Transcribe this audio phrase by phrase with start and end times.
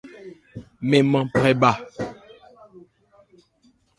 [0.87, 1.71] Mɛn nman phrɛ bha.